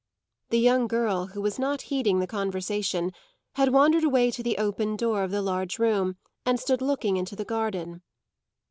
The 0.49 0.57
young 0.57 0.87
girl, 0.87 1.27
who 1.27 1.41
was 1.43 1.59
not 1.59 1.83
heeding 1.93 2.17
the 2.17 2.25
conversation, 2.25 3.11
had 3.53 3.69
wandered 3.71 4.03
away 4.03 4.31
to 4.31 4.41
the 4.41 4.57
open 4.57 4.95
door 4.95 5.21
of 5.23 5.29
the 5.29 5.43
large 5.43 5.77
room 5.77 6.17
and 6.43 6.59
stood 6.59 6.81
looking 6.81 7.17
into 7.17 7.35
the 7.35 7.45
garden. 7.45 8.01